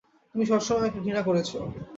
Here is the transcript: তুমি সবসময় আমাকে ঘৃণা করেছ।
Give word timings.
তুমি 0.35 0.43
সবসময় 0.45 0.79
আমাকে 0.81 0.99
ঘৃণা 0.99 1.21
করেছ। 1.23 1.49